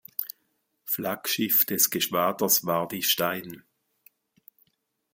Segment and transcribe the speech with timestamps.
[0.83, 3.61] Flaggschiff des Geschwaders war die "Stein".